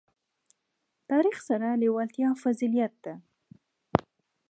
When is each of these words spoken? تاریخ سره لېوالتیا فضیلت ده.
تاریخ 1.09 1.37
سره 1.47 1.67
لېوالتیا 1.81 2.29
فضیلت 2.43 2.93
ده. 3.03 3.13